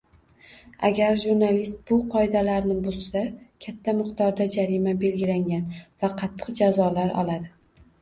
Agar 0.87 1.19
jurnalist 1.23 1.83
bu 1.91 1.99
qoidalarni 2.15 2.79
buzsa, 2.87 3.23
katta 3.67 3.97
miqdorda 4.01 4.51
jarima 4.57 4.97
belgilangan 5.07 5.65
va 5.87 6.15
qattiq 6.25 6.55
jazolar 6.65 7.19
oladi. 7.25 7.59